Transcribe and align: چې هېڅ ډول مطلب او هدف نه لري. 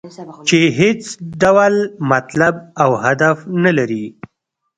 چې 0.47 0.59
هېڅ 0.79 1.01
ډول 1.41 1.75
مطلب 2.11 2.53
او 2.83 2.89
هدف 3.05 3.37
نه 3.63 3.71
لري. 3.77 4.05